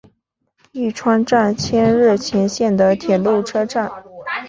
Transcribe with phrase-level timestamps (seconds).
[0.71, 3.87] 玉川站千日前线的铁路车站。